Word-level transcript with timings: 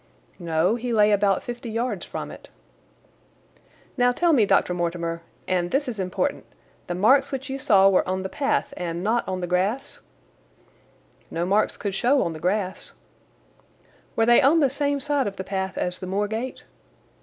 "No; 0.39 0.73
he 0.77 0.93
lay 0.93 1.11
about 1.11 1.43
fifty 1.43 1.69
yards 1.69 2.03
from 2.07 2.31
it." 2.31 2.49
"Now, 3.97 4.11
tell 4.11 4.33
me, 4.33 4.47
Dr. 4.47 4.73
Mortimer—and 4.73 5.69
this 5.69 5.87
is 5.87 5.99
important—the 5.99 6.95
marks 6.95 7.31
which 7.31 7.51
you 7.51 7.59
saw 7.59 7.87
were 7.87 8.09
on 8.09 8.23
the 8.23 8.27
path 8.27 8.73
and 8.75 9.03
not 9.03 9.27
on 9.27 9.41
the 9.41 9.45
grass?" 9.45 9.99
"No 11.29 11.45
marks 11.45 11.77
could 11.77 11.93
show 11.93 12.23
on 12.23 12.33
the 12.33 12.39
grass." 12.39 12.93
"Were 14.15 14.25
they 14.25 14.41
on 14.41 14.59
the 14.59 14.71
same 14.71 14.99
side 14.99 15.27
of 15.27 15.35
the 15.35 15.43
path 15.43 15.77
as 15.77 15.99
the 15.99 16.07
moor 16.07 16.27
gate?" 16.27 16.63